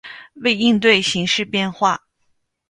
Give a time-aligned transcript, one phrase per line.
[0.33, 2.07] 为应对形势变化